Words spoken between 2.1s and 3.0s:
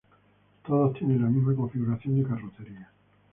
de carrocería.